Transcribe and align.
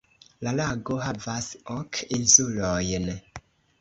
La 0.45 0.53
lago 0.59 0.95
havas 1.03 1.49
ok 1.75 2.03
insulojn. 2.21 3.07